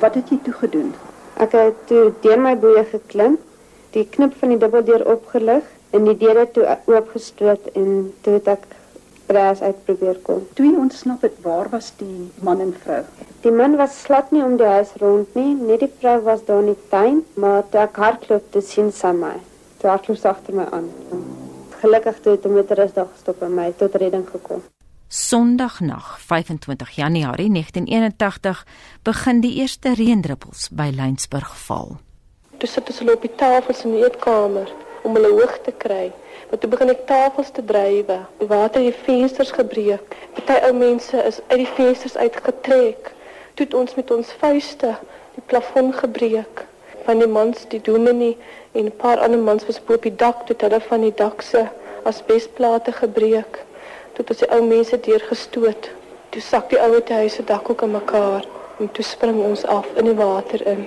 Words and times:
Wat 0.00 0.14
het 0.14 0.30
jy 0.32 0.38
toe 0.44 0.54
gedoen? 0.56 0.94
Ek 1.44 1.52
het 1.52 1.80
toe 1.88 2.12
deur 2.24 2.40
my 2.40 2.54
boeie 2.56 2.86
geklim, 2.88 3.34
die 3.92 4.06
knip 4.14 4.32
van 4.40 4.54
die 4.54 4.60
dubbeldeur 4.60 5.04
opgelig 5.12 5.66
en 5.92 6.06
die 6.08 6.16
deure 6.16 6.46
toe 6.54 6.64
oopgestoot 6.88 7.66
en 7.76 7.90
toe 8.24 8.38
het 8.38 8.48
ek 8.54 8.64
bras 9.28 9.60
uit 9.60 9.84
probeer 9.84 10.16
kom. 10.24 10.40
Toe 10.56 10.66
jy 10.70 10.72
ontsnap 10.80 11.26
het, 11.26 11.36
waar 11.44 11.68
was 11.74 11.92
die 12.00 12.30
man 12.46 12.64
en 12.64 12.72
vrou? 12.84 13.02
Die 13.44 13.52
man 13.52 13.76
was 13.76 14.00
slat 14.06 14.32
nie 14.32 14.42
om 14.44 14.56
die 14.60 14.72
huis 14.72 14.96
rond 15.04 15.36
nie, 15.36 15.52
net 15.54 15.84
die 15.84 15.92
vrou 16.00 16.16
was 16.24 16.42
daar 16.48 16.64
in 16.64 16.72
die 16.72 16.88
tuin, 16.90 17.22
maar 17.36 17.62
toe 17.68 17.84
ek 17.84 18.00
hardloop 18.00 18.50
te 18.56 18.64
sien 18.64 18.90
sy 18.96 19.12
my. 19.20 19.36
Toe 19.82 19.92
hardloop 19.92 20.18
sy 20.22 20.32
agter 20.32 20.56
my 20.56 20.68
aan. 20.72 20.90
Gelukkig 21.84 22.24
toe 22.24 22.38
het 22.38 22.44
'n 22.46 22.56
motorisdag 22.56 23.12
gestop 23.14 23.42
en 23.42 23.54
my 23.54 23.72
tot 23.76 23.94
redding 23.94 24.26
gekom. 24.32 24.64
Sondagnag, 25.12 26.20
25 26.20 26.90
Januarie 26.90 27.50
1981, 27.50 28.66
begin 29.02 29.40
die 29.40 29.56
eerste 29.58 29.90
reendruppels 29.98 30.68
by 30.70 30.92
Lynsburg 30.94 31.50
val. 31.64 31.96
Toe 32.62 32.68
sit 32.70 32.92
hulle 32.94 33.16
op 33.16 33.24
die 33.26 33.32
tafels 33.34 33.80
in 33.82 33.96
die 33.96 34.04
eetkamer 34.04 34.70
om 35.02 35.16
hulle 35.18 35.32
hoog 35.32 35.56
te 35.66 35.72
kry. 35.82 36.12
Maar 36.46 36.60
toe 36.62 36.70
begin 36.70 36.92
ek 36.92 37.02
tafels 37.08 37.50
te 37.56 37.64
drywe. 37.66 38.20
Die 38.38 38.46
water 38.52 38.84
het 38.84 38.94
die 38.94 39.02
vensters 39.08 39.50
gebreek. 39.56 40.14
Party 40.36 40.60
ou 40.68 40.70
mense 40.78 41.24
is 41.26 41.40
uit 41.48 41.64
die 41.64 41.72
vensters 41.74 42.14
uitgetrek. 42.14 43.10
Toe 43.58 43.66
het 43.66 43.74
ons 43.80 43.96
met 43.98 44.12
ons 44.14 44.30
vuiste 44.44 44.92
die 45.34 45.42
plafon 45.50 45.90
gebreek. 45.96 46.62
Van 47.08 47.18
die 47.18 47.26
mans, 47.26 47.64
die 47.74 47.82
dominee 47.82 48.36
en 48.78 48.86
'n 48.86 48.94
paar 49.02 49.18
ander 49.26 49.42
mans 49.42 49.66
was 49.66 49.82
op 49.88 50.06
die 50.06 50.14
dak 50.14 50.46
toe 50.46 50.54
hulle 50.60 50.80
van 50.80 51.00
die 51.00 51.14
dak 51.24 51.42
se 51.42 51.66
asbesplate 52.04 52.92
gebreek. 52.92 53.64
Toe 54.20 54.28
het 54.28 54.34
ons 54.36 54.42
die 54.44 54.56
ou 54.56 54.64
mense 54.68 54.96
deurgestoot. 55.00 55.86
Toe 56.28 56.40
sak 56.44 56.66
die 56.68 56.78
ou 56.84 56.98
huis 57.08 57.38
se 57.38 57.44
dak 57.48 57.70
ook 57.70 57.82
in 57.86 57.90
mekaar 57.94 58.44
en 58.78 58.90
toe 58.92 59.04
spring 59.04 59.38
ons 59.40 59.62
af 59.64 59.86
in 59.96 60.10
die 60.10 60.14
water 60.18 60.60
in. 60.68 60.82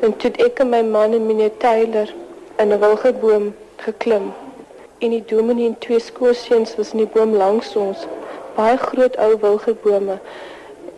En 0.00 0.16
toe 0.16 0.30
ek 0.46 0.62
en 0.64 0.70
my 0.72 0.80
man 0.94 1.12
en 1.12 1.26
meneer 1.26 1.52
Taylor 1.60 2.08
in 2.56 2.72
'n 2.72 2.80
wilgeboom 2.80 3.52
geklim 3.84 4.32
en 4.98 5.10
die 5.10 5.24
dominee 5.34 5.66
en 5.66 5.78
twee 5.78 5.98
skoorseuns 5.98 6.74
was 6.76 6.92
in 6.92 7.04
die 7.04 7.12
boom 7.14 7.36
langs 7.36 7.76
ons. 7.76 8.08
Baie 8.56 8.76
groot 8.76 9.16
ou 9.16 9.36
wilgebome 9.36 10.18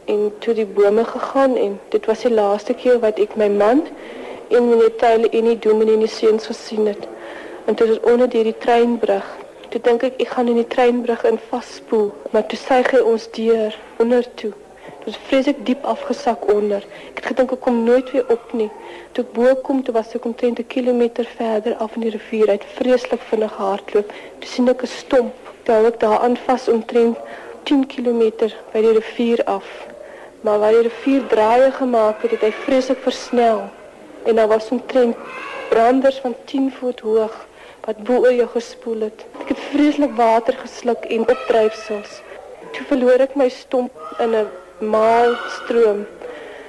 en 0.04 0.32
toe 0.38 0.54
die 0.54 0.66
bome 0.66 1.04
gegaan 1.04 1.56
en 1.56 1.80
dit 1.88 2.06
was 2.06 2.22
die 2.22 2.34
laaste 2.34 2.74
keer 2.74 2.98
wat 3.00 3.18
ek 3.18 3.34
my 3.36 3.48
man 3.48 3.82
en 4.48 4.68
meneer 4.68 4.96
Tayle 4.96 5.28
en 5.28 5.44
die 5.44 5.58
dominee 5.58 5.94
en 5.94 6.06
die 6.06 6.16
seuns 6.22 6.46
gesien 6.46 6.86
het. 6.86 7.08
En 7.64 7.74
toe 7.74 7.86
is 7.86 8.00
onder 8.00 8.28
deur 8.28 8.44
die 8.44 8.58
treinbrug. 8.58 9.42
Toe 9.74 9.80
dink 9.82 10.04
ek 10.06 10.20
ek 10.22 10.28
gaan 10.30 10.46
in 10.46 10.58
die 10.60 10.68
treinbrug 10.70 11.24
in 11.26 11.38
vasspoel, 11.48 12.12
maar 12.30 12.44
toe 12.46 12.54
sy 12.60 12.76
hy 12.86 12.98
ons 13.12 13.24
deur 13.34 13.74
onder 13.98 14.26
toe. 14.38 14.52
Dit 14.86 15.06
was 15.08 15.16
vreeslik 15.26 15.62
diep 15.66 15.86
afgesak 15.92 16.44
onder. 16.52 16.84
Ek 17.08 17.16
het 17.18 17.26
gedink 17.32 17.54
ek 17.56 17.62
kom 17.64 17.80
nooit 17.82 18.12
weer 18.14 18.28
op 18.30 18.52
nie. 18.54 18.68
Toe 19.16 19.24
ek 19.24 19.32
bo 19.34 19.54
kom, 19.66 19.80
toe 19.82 19.94
was 19.96 20.12
ek 20.14 20.28
omtrent 20.30 20.60
'n 20.62 20.70
kilometer 20.74 21.26
verder 21.26 21.74
af 21.82 21.96
in 21.98 22.04
die 22.06 22.12
rivier 22.14 22.52
uit, 22.54 22.66
vreeslik 22.76 23.24
vinnig 23.30 23.56
hardloop. 23.58 24.12
Toe 24.38 24.48
sien 24.48 24.70
ek 24.70 24.84
'n 24.86 24.92
stomp. 24.92 25.34
Toe 25.64 25.74
hou 25.74 25.86
ek 25.90 25.98
daaraan 26.04 26.36
vas 26.46 26.68
omtrent 26.68 27.18
10 27.64 27.82
km 27.86 28.22
by 28.72 28.80
die 28.80 28.94
rivier 29.00 29.42
af. 29.44 29.66
Maar 30.42 30.58
waar 30.58 30.76
die 30.78 30.86
rivier 30.86 31.26
draaie 31.26 31.72
gemaak 31.72 32.22
het, 32.22 32.30
het 32.30 32.46
hy 32.46 32.52
vreeslik 32.52 33.02
versnel. 33.02 33.66
En 34.22 34.36
daar 34.36 34.48
was 34.48 34.70
omtrent 34.70 35.16
branders 35.68 36.18
van 36.22 36.34
10 36.44 36.70
voet 36.78 37.00
hoog 37.00 37.34
wat 37.86 38.04
bo 38.04 38.22
oor 38.24 38.32
jou 38.32 38.48
gespoel 38.48 39.08
het. 39.08 39.24
Ek 39.42 39.52
het 39.52 39.60
vreeslik 39.72 40.14
water 40.16 40.56
gesluk 40.56 41.04
en 41.04 41.26
opdryfsels. 41.28 42.20
Toe 42.72 42.86
verloor 42.88 43.20
ek 43.26 43.36
my 43.36 43.48
stomp 43.52 43.92
in 44.24 44.34
'n 44.34 44.48
maalstroom. 44.94 46.06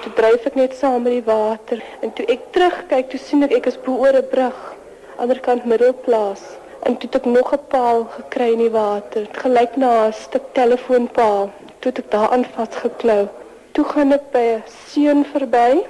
Toe 0.02 0.12
dryf 0.14 0.46
ek 0.46 0.56
net 0.56 0.76
saam 0.76 1.04
met 1.04 1.14
die 1.14 1.28
water 1.32 1.82
en 2.02 2.14
toe 2.14 2.26
ek 2.26 2.52
terugkyk, 2.52 3.10
toe 3.10 3.20
sien 3.20 3.44
ek 3.44 3.56
ek 3.60 3.66
is 3.72 3.78
bo 3.86 3.98
oor 4.04 4.16
'n 4.18 4.30
brug, 4.30 4.76
ander 5.18 5.40
kant 5.40 5.66
middelplaas. 5.66 6.44
En 6.84 6.98
toe 6.98 7.10
het 7.10 7.16
ek 7.22 7.26
nog 7.26 7.54
'n 7.54 7.66
paal 7.68 8.04
gekry 8.18 8.52
in 8.52 8.60
die 8.60 8.70
water, 8.70 9.28
gelyk 9.32 9.78
na 9.78 10.08
'n 10.08 10.14
stuk 10.14 10.54
telefoonpaal. 10.54 11.50
Toe 11.80 11.92
het 11.92 12.00
ek 12.00 12.12
daaraan 12.12 12.46
vasgeklou. 12.46 13.28
Toe 13.72 13.86
gaan 13.86 14.12
ek 14.12 14.32
by 14.32 14.46
'n 14.58 14.64
seun 14.92 15.26
verby. 15.26 15.86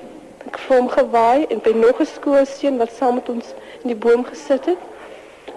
Ek 0.47 0.57
voel 0.57 0.77
hom 0.77 0.89
gewaai 0.89 1.45
en 1.49 1.59
by 1.59 1.73
nog 1.73 1.99
'n 1.99 2.05
skoolseun 2.05 2.77
wat 2.77 2.91
saam 2.91 3.15
met 3.15 3.29
ons 3.29 3.53
in 3.83 3.87
die 3.87 4.01
boom 4.05 4.23
gesit 4.25 4.65
het. 4.65 4.77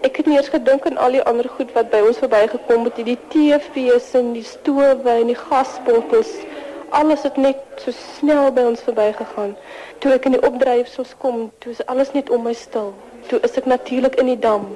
Ek 0.06 0.16
het 0.20 0.28
nie 0.30 0.36
eers 0.36 0.50
gedink 0.52 0.86
aan 0.86 0.98
al 1.02 1.16
die 1.16 1.22
ander 1.26 1.48
goed 1.50 1.72
wat 1.74 1.88
by 1.90 1.98
ons 2.06 2.20
verbygekom 2.22 2.84
het, 2.86 3.00
die 3.02 3.18
TV's 3.32 4.12
en 4.14 4.30
die 4.36 4.44
stowe 4.46 5.10
en 5.10 5.30
die 5.32 5.38
gasbottels. 5.38 6.30
Alles 6.94 7.24
het 7.26 7.36
net 7.36 7.58
so 7.82 7.90
snel 7.96 8.52
by 8.54 8.62
ons 8.70 8.84
verbygegaan. 8.86 9.56
Toe 9.98 10.12
ek 10.14 10.28
in 10.30 10.36
die 10.36 10.44
opdryfsels 10.46 11.16
kom, 11.18 11.48
toe 11.58 11.74
is 11.74 11.82
alles 11.90 12.14
net 12.14 12.30
om 12.30 12.46
my 12.46 12.54
stil. 12.54 12.92
Toe 13.26 13.40
is 13.42 13.58
ek 13.58 13.66
natuurlik 13.66 14.20
in 14.22 14.30
die 14.30 14.38
dam. 14.38 14.70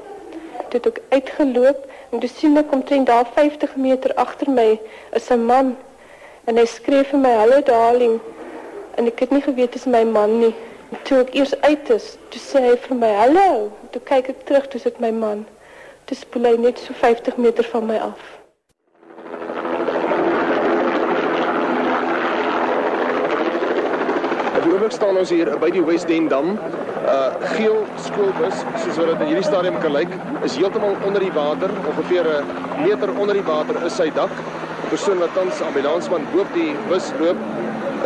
Toe 0.72 0.80
het 0.80 0.90
ek 0.90 1.00
uitgeloop 1.14 1.86
en 2.10 2.18
toe 2.18 2.32
sien 2.32 2.58
ek 2.58 2.74
omtrent 2.74 3.06
daar 3.06 3.30
50 3.38 3.78
meter 3.78 4.16
agter 4.18 4.50
my 4.50 4.80
is 5.14 5.30
'n 5.30 5.46
man 5.46 5.76
en 6.50 6.56
hy 6.58 6.66
skree 6.66 7.04
vir 7.04 7.18
my 7.18 7.32
hallo 7.38 7.62
darling. 7.62 8.18
En 8.98 9.06
ek 9.06 9.20
het 9.20 9.30
nie 9.30 9.42
geweet 9.42 9.72
dit 9.72 9.80
is 9.80 9.86
my 9.86 10.04
man 10.04 10.38
nie. 10.40 10.54
Toe 10.92 11.22
ek 11.22 11.34
eers 11.34 11.54
uit 11.64 11.90
is, 11.90 12.12
toe 12.28 12.40
sê 12.42 12.60
hy 12.66 12.76
vir 12.84 12.96
my 13.00 13.10
hallo. 13.16 13.48
Toe 13.94 14.02
kyk 14.04 14.28
ek 14.34 14.46
terug, 14.48 14.68
toe 14.68 14.80
sit 14.80 15.00
my 15.00 15.10
man. 15.10 15.46
Toe 16.06 16.16
spoel 16.16 16.52
hy 16.52 16.56
net 16.60 16.78
so 16.78 16.92
50 16.92 17.40
meter 17.40 17.64
van 17.72 17.86
my 17.88 17.98
af. 18.12 18.30
Oomblik 24.82 24.98
staan 24.98 25.18
ons 25.20 25.30
hier 25.30 25.46
by 25.62 25.68
die 25.70 25.82
West 25.86 26.10
End 26.10 26.32
Dam. 26.32 26.56
Uh 27.06 27.50
geel 27.52 27.76
skoolbus, 28.02 28.64
soos 28.82 28.96
wat 28.98 29.12
dit 29.12 29.20
in 29.22 29.28
hierdie 29.30 29.44
stadium 29.46 29.76
kan 29.78 29.94
lyk, 29.94 30.10
is 30.42 30.56
heeltemal 30.58 30.96
onder 31.06 31.22
die 31.22 31.30
water, 31.36 31.70
ongeveer 31.90 32.26
'n 32.32 32.82
meter 32.82 33.12
onder 33.14 33.38
die 33.38 33.44
water 33.46 33.78
is 33.86 33.94
sy 33.94 34.10
dak. 34.16 34.34
Die 34.82 34.90
persoon 34.90 35.22
wat 35.22 35.30
tans 35.38 35.60
ambulansman 35.62 36.26
boop 36.32 36.50
die 36.54 36.74
bus 36.88 37.12
loop, 37.20 37.38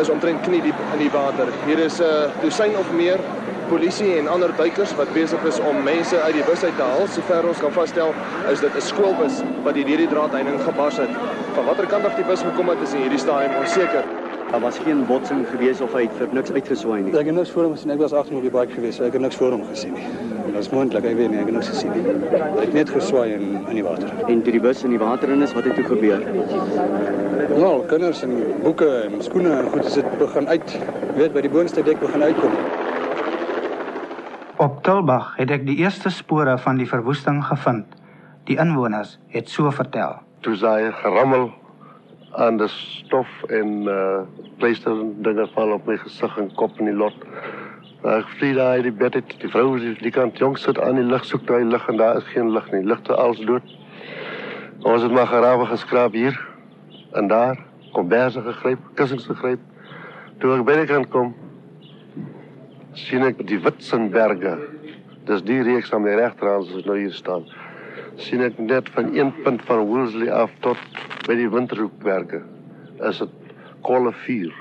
is 0.00 0.10
omtrent 0.12 0.42
knie 0.46 0.62
diep 0.62 0.78
in 0.92 0.98
die 0.98 1.10
water. 1.10 1.50
Hier 1.66 1.78
is 1.78 2.00
'n 2.00 2.04
uh, 2.04 2.42
dosyn 2.42 2.76
of 2.76 2.92
meer 2.92 3.20
polisie 3.68 4.18
en 4.18 4.28
ander 4.28 4.52
duikers 4.56 4.94
wat 4.94 5.12
besig 5.14 5.42
is 5.44 5.58
om 5.58 5.82
mense 5.82 6.20
uit 6.20 6.34
die 6.34 6.44
bus 6.44 6.64
uit 6.64 6.76
te 6.76 6.82
haal. 6.82 7.06
Sover 7.06 7.48
ons 7.48 7.58
kan 7.58 7.72
vasstel, 7.72 8.14
is 8.52 8.60
dit 8.60 8.74
'n 8.74 8.80
skoolbus 8.80 9.42
wat 9.64 9.74
deur 9.74 9.84
die 10.04 10.08
draadheining 10.08 10.60
gebars 10.62 10.96
het. 10.96 11.10
Van 11.54 11.64
watter 11.64 11.86
kant 11.86 12.04
af 12.04 12.14
die 12.14 12.24
bus 12.24 12.40
gekom 12.42 12.68
het, 12.68 12.80
is 12.82 12.92
in 12.92 13.00
hierdie 13.00 13.18
stadium 13.18 13.58
onseker. 13.60 14.25
Daar 14.50 14.60
was 14.60 14.78
geen 14.78 15.06
botsing 15.06 15.46
gewees 15.50 15.80
of 15.80 15.92
hy 15.92 16.04
het 16.06 16.12
vir 16.20 16.28
niks 16.32 16.52
uitgeswaai 16.54 17.00
nie. 17.02 17.12
Ek 17.18 17.26
het 17.26 17.34
niks 17.34 17.50
voor 17.50 17.66
hom 17.66 17.72
gesien. 17.74 17.90
Ek 17.90 17.98
was 17.98 18.12
agter 18.14 18.36
op 18.38 18.44
die 18.46 18.52
bike 18.54 18.76
gewees. 18.78 18.96
So 18.96 19.06
ek 19.08 19.16
het 19.18 19.24
niks 19.24 19.38
voor 19.40 19.56
hom 19.56 19.64
gesien 19.66 19.96
nie. 19.98 20.06
Dit 20.46 20.60
is 20.60 20.70
moontlik, 20.70 21.04
ek 21.04 21.16
weet 21.18 21.32
nie, 21.32 21.40
ek 21.40 21.50
het 21.50 21.56
niks 21.56 21.70
gesien 21.72 21.90
nie. 21.96 22.14
Hy 22.30 22.62
het 22.62 22.76
net 22.76 22.92
geswaai 22.94 23.34
in 23.34 23.48
in 23.58 23.74
die 23.74 23.84
water. 23.84 24.12
En 24.30 24.44
toe 24.46 24.54
die 24.54 24.62
bus 24.62 24.84
in 24.86 24.94
die 24.94 25.02
water 25.02 25.34
in 25.34 25.42
is, 25.42 25.52
wat 25.56 25.66
het 25.66 25.74
toe 25.74 25.84
gebeur? 25.90 26.22
Nou, 27.56 27.74
kinders 27.90 28.22
en 28.22 28.38
boeke 28.62 28.88
en 29.08 29.18
skoene 29.26 29.52
en 29.58 29.68
goed, 29.74 29.90
dit 29.94 30.16
begin 30.22 30.48
uit, 30.48 30.78
weet 31.18 31.34
by 31.34 31.42
die 31.44 31.52
boonste 31.52 31.82
dek 31.82 32.00
begin 32.00 32.22
uitkom. 32.22 32.56
Op 34.62 34.80
Tulbag 34.86 35.34
het 35.36 35.50
ek 35.52 35.66
die 35.66 35.76
eerste 35.82 36.08
spore 36.08 36.54
van 36.62 36.78
die 36.80 36.88
verwoesting 36.88 37.42
gevind. 37.44 37.98
Die 38.48 38.56
inwoners 38.62 39.18
het 39.34 39.50
so 39.50 39.74
vertel. 39.74 40.20
Toe 40.46 40.54
sy 40.56 40.78
gerammel 41.02 41.50
aan 42.36 42.58
die 42.60 42.68
stof 42.68 43.30
en 43.48 43.88
uh 43.88 44.24
pleister 44.60 44.96
dinge 45.24 45.46
val 45.54 45.72
op 45.76 45.86
my 45.88 45.96
gesig 46.00 46.36
en 46.40 46.50
kop 46.56 46.78
in 46.80 46.90
die 46.90 46.96
lot. 46.96 47.16
Ek 48.06 48.28
vlieg 48.38 48.56
daar 48.56 48.82
die 48.84 48.92
bed 48.92 49.16
uit. 49.16 49.34
Die 49.40 49.50
vrou 49.50 49.76
is 49.76 49.98
die 50.00 50.12
kant 50.12 50.38
jonk 50.38 50.60
aan 50.76 51.00
die 51.00 51.04
lig 51.04 51.24
soek 51.24 51.46
daai 51.48 51.64
lig 51.64 51.88
en 51.88 51.96
daar 52.00 52.20
is 52.20 52.28
geen 52.32 52.52
lig 52.52 52.70
nie. 52.72 52.84
Ligte 52.84 53.16
als 53.16 53.40
dood. 53.48 53.74
Ons 54.84 55.02
het 55.02 55.12
maar 55.12 55.26
gerawe 55.26 55.66
geskraap 55.66 56.12
hier 56.12 56.36
en 57.12 57.28
daar 57.28 57.56
kom 57.92 58.08
berse 58.08 58.42
gegryp, 58.44 58.80
kussings 58.94 59.26
gegryp. 59.26 59.60
Toe 60.38 60.52
ek 60.58 60.64
by 60.68 60.74
die 60.82 60.88
kant 60.90 61.08
kom, 61.10 61.32
sien 62.92 63.24
ek 63.24 63.40
die 63.48 63.58
Witsenberge. 63.64 64.56
Dis 65.26 65.42
die 65.48 65.62
reeks 65.64 65.92
aan 65.96 66.04
my 66.04 66.14
regterhand 66.20 66.68
as 66.68 66.74
ons 66.76 66.88
nou 66.88 66.98
hier 67.00 67.14
staan. 67.16 67.48
Sien 68.16 68.42
ek 68.44 68.58
net 68.58 68.88
van 68.94 69.12
een 69.14 69.32
punt 69.44 69.62
van 69.68 69.84
Woolsley 69.88 70.30
af 70.32 70.52
tot 70.64 70.80
by 71.26 71.36
die 71.38 71.48
Winterhoekwerke. 71.52 72.42
Is 73.04 73.20
dit 73.20 73.34
kolle 73.86 74.12
vuur. 74.24 74.54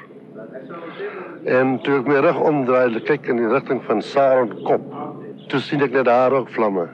En 1.45 1.77
toe 1.85 1.99
ek 2.01 2.09
my 2.09 2.19
rug 2.25 2.39
omdraai, 2.41 2.99
kyk 3.07 3.29
in 3.31 3.39
die 3.39 3.49
rigting 3.49 3.81
van 3.87 4.01
Saron 4.03 4.51
kop, 4.67 4.85
toe 5.51 5.61
sien 5.63 5.85
ek 5.85 5.95
net 5.95 6.07
daar 6.09 6.35
ook 6.35 6.51
vlamme. 6.55 6.87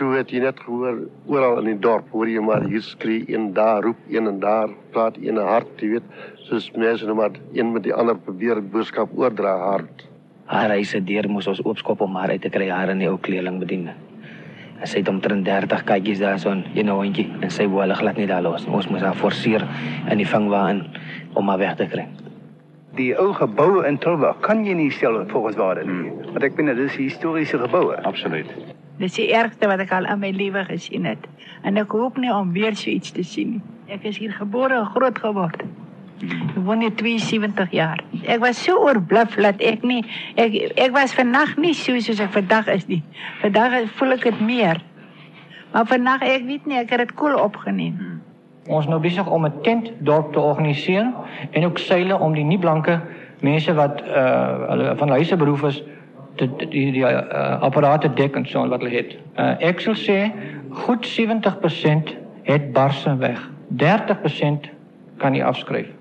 Toe 0.00 0.14
het 0.16 0.32
jy 0.32 0.42
net 0.44 0.60
gehoor 0.64 1.02
oral 1.28 1.60
in 1.62 1.72
die 1.72 1.80
dorp, 1.86 2.08
hoor 2.12 2.28
jy 2.28 2.42
maar 2.44 2.64
hier 2.68 2.84
skree 2.84 3.24
een 3.28 3.50
daar 3.56 3.84
roep 3.84 4.00
een 4.08 4.28
en 4.28 4.40
daar 4.42 4.72
praat 4.94 5.18
een 5.20 5.40
hart, 5.40 5.72
jy 5.80 5.96
weet, 5.96 6.12
soos 6.48 6.70
mense 6.76 7.08
nou 7.08 7.16
maar 7.20 7.36
een 7.56 7.72
met 7.72 7.84
die 7.86 7.94
ander 7.94 8.18
probeer 8.18 8.62
boodskap 8.62 9.12
oordra 9.16 9.56
hard. 9.64 10.06
Haar 10.50 10.74
hy 10.74 10.82
se 10.84 11.00
deur 11.04 11.28
moes 11.30 11.48
ons 11.50 11.62
oopskop 11.64 12.00
om 12.04 12.16
haar 12.18 12.34
uit 12.34 12.42
te 12.42 12.52
kry 12.52 12.68
haar 12.72 12.90
in 12.92 13.04
die 13.04 13.10
ou 13.10 13.18
kleerling 13.22 13.60
bedien. 13.62 13.92
Sy 14.84 15.02
het 15.02 15.08
omtrent 15.08 15.44
30 15.44 15.84
kykies 15.84 16.20
daar 16.22 16.38
so 16.38 16.50
'n 16.50 16.64
een 16.74 16.88
hondjie 16.88 17.28
en 17.40 17.50
sy 17.50 17.66
wou 17.66 17.80
hulle 17.80 17.94
glad 17.94 18.16
nie 18.16 18.26
daar 18.26 18.42
los. 18.42 18.66
Ons 18.66 18.88
moes 18.88 19.02
haar 19.02 19.14
forceer 19.14 19.66
in 20.10 20.16
die 20.16 20.26
vangwa 20.26 20.68
in 20.70 20.84
om 21.34 21.48
haar 21.48 21.58
weg 21.58 21.76
te 21.76 21.86
kry. 21.86 22.06
Die 22.96 23.14
ou 23.18 23.32
geboue 23.32 23.86
in 23.86 23.98
Tilburg 23.98 24.40
kan 24.40 24.64
jy 24.64 24.72
nie 24.74 24.90
stel 24.90 25.26
volgens 25.28 25.56
waarde 25.56 25.84
nie. 25.84 26.10
Want 26.32 26.42
ek 26.42 26.56
bedoel 26.56 26.74
dis 26.74 26.96
historiese 26.96 27.58
geboue. 27.58 28.02
Absoluut. 28.02 28.46
Dis 28.98 29.14
die 29.14 29.32
ergste 29.32 29.66
wat 29.66 29.80
ek 29.80 29.92
al 29.92 30.04
in 30.04 30.18
my 30.18 30.30
lewe 30.30 30.64
gesien 30.64 31.04
het. 31.04 31.28
En 31.62 31.76
ek 31.76 31.92
hoop 31.92 32.16
nie 32.16 32.32
om 32.32 32.52
weer 32.52 32.76
so 32.76 32.90
iets 32.90 33.10
te 33.10 33.22
sien 33.22 33.50
nie. 33.50 33.62
Ek 33.88 34.04
is 34.04 34.18
hier 34.18 34.32
gebore 34.32 34.74
en 34.74 34.86
groot 34.86 35.18
geword. 35.18 35.62
Ek 36.20 36.56
woon 36.64 36.82
hier 36.84 36.92
72 36.94 37.70
jaar. 37.72 38.02
Ek 38.28 38.42
was 38.42 38.60
so 38.60 38.76
oorbluf 38.84 39.36
dat 39.40 39.62
ek 39.64 39.84
nie 39.86 40.02
ek 40.36 40.56
ek 40.76 40.92
was 40.92 41.14
vannag 41.16 41.56
nie 41.56 41.72
so 41.74 41.96
soos 42.00 42.20
ek 42.20 42.32
vandag 42.34 42.68
is 42.68 42.86
nie. 42.90 43.02
Vandag 43.40 43.88
voel 43.96 44.18
ek 44.18 44.26
dit 44.28 44.40
meer. 44.44 44.82
Maar 45.72 45.86
vannag 45.86 46.24
ek 46.26 46.44
weet 46.48 46.66
nie, 46.66 46.78
ek 46.80 46.90
het 46.92 47.06
dit 47.06 47.14
koel 47.14 47.36
cool 47.36 47.44
opgeneem. 47.44 48.20
Ons 48.68 48.86
nou 48.86 49.00
besig 49.00 49.26
om 49.26 49.46
'n 49.46 49.62
tent 49.62 49.92
dorp 49.98 50.32
te 50.32 50.40
organiseer 50.40 51.08
en 51.50 51.64
ook 51.64 51.78
seile 51.78 52.18
om 52.18 52.34
die 52.34 52.44
nie 52.44 52.58
blanke 52.58 53.00
mense 53.40 53.74
wat 53.74 54.02
uh 54.02 54.68
hulle 54.68 54.96
van 54.96 55.08
huise 55.16 55.36
beroep 55.36 55.64
is 55.64 55.82
die 56.36 56.48
die, 56.68 56.92
die 56.92 57.04
uh, 57.04 57.60
apparate 57.60 58.12
dek 58.14 58.36
en 58.36 58.46
so 58.46 58.68
wat 58.68 58.82
hulle 58.82 58.96
het. 58.96 59.16
Uh, 59.36 59.56
ek 59.60 59.80
sal 59.80 59.94
sê 59.94 60.32
goed 60.84 61.06
70% 61.06 62.14
het 62.42 62.72
barse 62.72 63.16
weg. 63.16 63.40
30% 63.76 64.70
kan 65.18 65.34
jy 65.34 65.42
afskryf. 65.44 65.99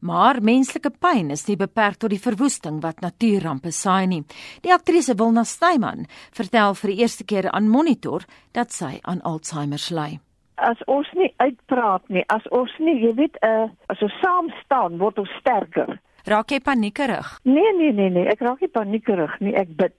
Maar 0.00 0.40
menslike 0.40 0.90
pyn 0.90 1.30
is 1.30 1.46
nie 1.48 1.56
beperk 1.56 2.00
tot 2.00 2.10
die 2.10 2.22
verwoesting 2.22 2.80
wat 2.82 3.00
natuurrampe 3.00 3.70
saai 3.70 4.06
nie. 4.06 4.24
Die 4.64 4.72
aktrise 4.72 5.14
Wilna 5.14 5.44
Snyman 5.44 6.06
vertel 6.32 6.74
vir 6.74 6.90
die 6.90 7.00
eerste 7.02 7.24
keer 7.24 7.50
aan 7.52 7.68
Monitor 7.68 8.24
dat 8.52 8.72
sy 8.72 8.98
aan 9.02 9.22
Alzheimer 9.22 9.80
ly 9.90 10.20
as 10.60 10.80
ons 10.92 11.08
nie 11.16 11.30
uitpraat 11.40 12.04
nie, 12.12 12.22
as 12.28 12.44
ons 12.54 12.72
nie, 12.84 12.98
jy 13.04 13.14
weet, 13.18 13.38
uh, 13.46 13.68
as 13.92 14.00
ons 14.04 14.16
saam 14.20 14.50
staan, 14.60 14.98
word 15.00 15.20
ons 15.22 15.32
sterker. 15.40 15.96
Raak 16.28 16.52
jy 16.52 16.60
paniekerig? 16.64 17.30
Nee, 17.48 17.72
nee, 17.78 17.92
nee, 17.96 18.10
nee, 18.12 18.26
ek 18.28 18.42
raak 18.44 18.60
nie 18.60 18.72
paniekerig 18.72 19.38
nie, 19.40 19.54
ek 19.56 19.72
bid. 19.78 19.96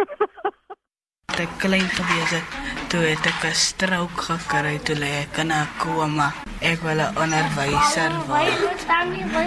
ek 1.44 1.52
klein 1.60 1.88
gewees 1.96 2.36
het, 2.36 2.56
toe 2.92 3.04
het 3.04 3.28
ek 3.32 3.48
'n 3.48 3.56
strook 3.56 4.16
gekry 4.28 4.76
toe 4.84 4.96
lê 4.96 5.12
ek 5.24 5.44
in 5.44 5.52
'n 5.52 5.68
koma. 5.80 6.32
Ek 6.60 6.82
wil 6.84 7.00
'n 7.00 7.16
onderwyser 7.16 8.12
word. 8.28 8.80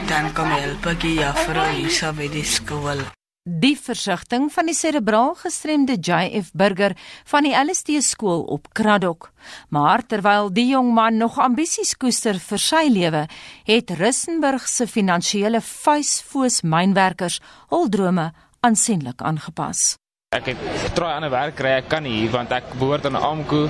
Dan 0.09 0.33
kom 0.33 0.49
help 0.49 0.85
ek 0.85 1.03
juffrou 1.03 1.69
hier 1.69 2.13
by 2.13 2.27
die 2.27 2.43
skool. 2.43 2.99
Die 3.45 3.77
versigtiging 3.77 4.49
van 4.51 4.65
die 4.65 4.73
serebraal 4.73 5.35
gestremde 5.35 5.97
JF 5.99 6.49
Burger 6.53 6.95
van 7.25 7.43
die 7.43 7.53
LSD 7.53 8.01
skool 8.01 8.41
op 8.41 8.73
Kraddock. 8.73 9.31
Maar 9.69 10.05
terwyl 10.05 10.49
die 10.49 10.67
jong 10.67 10.93
man 10.93 11.17
nog 11.17 11.37
ambisies 11.37 11.93
koester 11.97 12.39
vir 12.39 12.59
sy 12.59 12.87
lewe, 12.89 13.27
het 13.63 13.91
Rissenburg 13.91 14.67
se 14.67 14.87
finansiële 14.87 15.61
vuisfoos 15.61 16.61
mynwerkers 16.61 17.41
hul 17.69 17.89
drome 17.89 18.31
aansienlik 18.59 19.21
aangepas. 19.21 20.02
Ek 20.33 20.49
het 20.49 20.57
probeer 20.93 21.13
aan 21.13 21.25
'n 21.25 21.29
werk 21.29 21.55
kry, 21.55 21.71
ek 21.77 21.87
kan 21.89 22.03
nie 22.03 22.29
want 22.29 22.51
ek 22.51 22.73
behoort 22.79 23.05
aan 23.05 23.15
Amko 23.15 23.69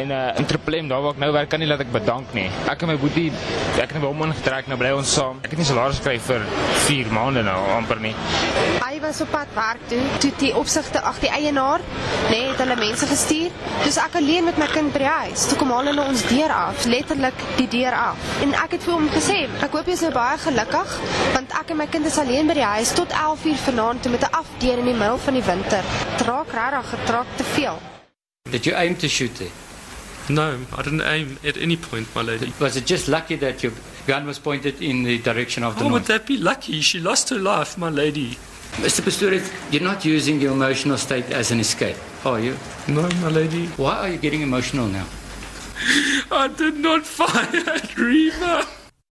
en 0.00 0.08
'n 0.08 0.10
uh, 0.10 0.38
Interplem 0.38 0.88
daar 0.88 1.02
waar 1.02 1.12
ek 1.12 1.18
nou 1.18 1.32
werk 1.32 1.48
kan 1.48 1.58
nie 1.60 1.68
laat 1.68 1.80
ek 1.80 1.92
bedank 1.92 2.32
nie. 2.34 2.50
Ek 2.70 2.82
en 2.82 2.88
my 2.88 2.96
boetie, 2.96 3.32
ek 3.78 3.92
het 3.92 4.02
hom 4.02 4.22
ingetrek 4.22 4.66
nou 4.66 4.78
bly 4.78 4.90
ons 4.90 5.12
saam. 5.12 5.38
Ek 5.42 5.50
het 5.50 5.58
nie 5.58 5.66
salaris 5.66 6.00
gekry 6.00 6.18
vir 6.18 6.40
4 6.86 7.12
maande 7.12 7.42
nou 7.42 7.58
amper 7.76 8.00
nie. 8.00 8.14
Hy 8.82 9.00
was 9.00 9.20
op 9.20 9.30
pad 9.30 9.46
werk 9.54 9.78
toe, 9.88 10.00
toe 10.18 10.30
die 10.38 10.54
opsigte 10.56 11.00
ag 11.00 11.18
die 11.20 11.30
eienaar, 11.30 11.80
nê, 12.30 12.30
nee, 12.30 12.48
het 12.48 12.58
hulle 12.58 12.76
mense 12.76 13.06
gestuur. 13.06 13.50
Dus 13.84 13.96
ek 13.96 14.16
alleen 14.20 14.44
met 14.44 14.58
my 14.58 14.66
kind 14.66 14.92
by 14.92 14.98
die 14.98 15.12
huis. 15.26 15.46
Toe 15.48 15.58
kom 15.58 15.70
hulle 15.76 15.92
nou 15.92 16.08
ons 16.08 16.26
deur 16.28 16.50
af, 16.50 16.86
letterlik 16.86 17.46
die 17.56 17.68
deur 17.68 17.94
af. 17.94 18.16
En 18.42 18.54
ek 18.54 18.78
het 18.78 18.82
vir 18.82 18.94
hom 18.94 19.08
gesê, 19.12 19.38
ek 19.62 19.70
hoop 19.76 19.86
jy 19.86 19.92
is 19.92 20.04
nou 20.06 20.12
baie 20.12 20.38
gelukkig 20.38 20.98
want 21.32 21.54
ek 21.60 21.70
en 21.70 21.76
my 21.76 21.86
kind 21.86 22.06
is 22.06 22.18
alleen 22.18 22.46
by 22.50 22.54
die 22.58 22.70
huis 22.74 22.92
tot 22.96 23.12
11:00 23.12 23.66
vanaand 23.68 24.02
toe 24.02 24.12
met 24.12 24.24
'n 24.26 24.34
afdeur 24.42 24.78
in 24.78 24.84
die 24.90 24.98
middel 24.98 25.18
van 25.18 25.34
die 25.34 25.46
winter. 25.46 25.91
Traak 26.18 26.52
regtig 26.52 26.88
getraak 26.90 27.26
te 27.36 27.44
veel. 27.44 27.78
Did 28.50 28.64
you 28.66 28.74
aim 28.76 28.96
to 28.96 29.08
shoot 29.08 29.40
it? 29.40 29.50
No, 30.28 30.58
I 30.76 30.82
didn't 30.82 31.02
aim 31.02 31.38
at 31.44 31.56
any 31.56 31.76
point, 31.76 32.06
my 32.14 32.22
lady. 32.22 32.52
Was 32.60 32.76
it 32.76 32.86
just 32.86 33.08
lucky 33.08 33.36
that 33.36 33.62
your 33.62 33.72
gun 34.06 34.26
was 34.26 34.38
pointed 34.38 34.80
in 34.80 35.02
the 35.02 35.18
direction 35.18 35.64
of 35.64 35.74
the 35.74 35.82
How 35.82 35.88
north? 35.88 36.02
would 36.02 36.08
that 36.08 36.26
be 36.26 36.36
lucky? 36.36 36.80
She 36.80 37.00
lost 37.00 37.30
her 37.30 37.38
life, 37.38 37.76
my 37.76 37.88
lady. 37.90 38.36
Mr. 38.76 39.02
Pastorius, 39.04 39.50
you're 39.70 39.82
not 39.82 40.04
using 40.04 40.40
your 40.40 40.52
emotional 40.52 40.96
state 40.96 41.30
as 41.30 41.50
an 41.50 41.60
escape, 41.60 41.96
are 42.24 42.40
you? 42.40 42.56
No, 42.88 43.02
my 43.20 43.28
lady. 43.28 43.66
Why 43.76 43.96
are 43.98 44.08
you 44.08 44.16
getting 44.18 44.42
emotional 44.42 44.86
now? 44.86 45.06
I 46.30 46.48
did 46.48 46.76
not 46.76 47.04
fire 47.18 47.64
at 47.74 47.96
Reba. 47.98 48.64